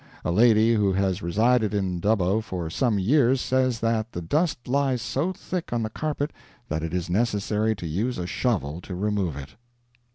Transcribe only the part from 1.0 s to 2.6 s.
resided in Dubbo